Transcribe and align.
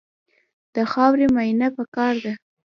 د 0.73 0.75
خاورې 0.91 1.25
معاینه 1.33 1.67
پکار 1.77 2.13
ده. 2.23 2.33